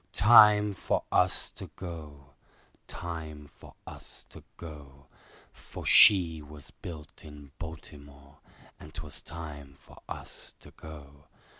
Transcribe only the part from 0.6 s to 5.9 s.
for us to go, Time for us to go, For